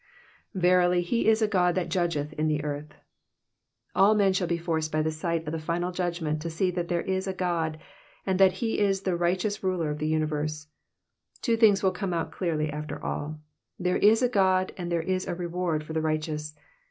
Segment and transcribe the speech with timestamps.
[0.57, 2.95] ^'"Verily he is a Ood that judgeth in the earth.''''
[3.93, 6.87] All men shall be forced by the sight of the final judgment to see that
[6.87, 7.77] there is a God,
[8.25, 10.65] and that he is the righteous ruler of the universe.
[11.43, 13.39] Two things will come out clearly after all—
[13.79, 16.55] ^there is a God and there is a reward for the righteous.